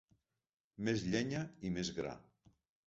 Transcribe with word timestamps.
Més 0.89 1.05
llenya 1.11 1.45
i 1.71 1.75
més 1.79 1.95
gra 2.01 2.17